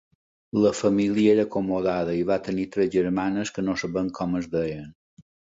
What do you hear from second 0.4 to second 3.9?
La família era acomodada i va tenir tres germanes, que no